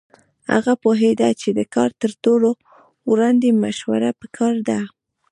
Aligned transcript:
هغه 0.53 0.73
پوهېده 0.83 1.29
چې 1.41 1.49
د 1.57 1.59
کار 1.75 1.89
تر 2.01 2.11
کولو 2.23 2.51
وړاندې 3.09 3.59
مشوره 3.63 4.11
پکار 4.21 4.55
ده. 4.69 4.79